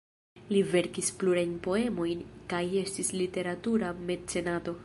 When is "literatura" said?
3.23-3.97